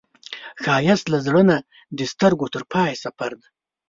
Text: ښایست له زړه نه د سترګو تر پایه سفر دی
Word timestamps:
ښایست 0.63 1.05
له 1.13 1.17
زړه 1.25 1.41
نه 1.49 1.57
د 1.97 1.99
سترګو 2.11 2.45
تر 2.53 2.63
پایه 2.71 2.95
سفر 3.03 3.31
دی 3.39 3.49